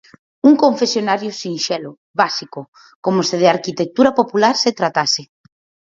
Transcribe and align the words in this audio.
Un 0.49 0.53
confesionario 0.63 1.31
sinxelo, 1.41 1.91
básico, 2.21 2.59
como 3.05 3.21
se 3.29 3.35
de 3.41 3.47
arquitectura 3.55 4.11
popular 4.19 4.53
se 4.63 4.71
tratase. 4.79 5.21